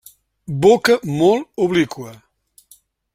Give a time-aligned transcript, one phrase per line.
[0.63, 2.15] Boca molt obliqua.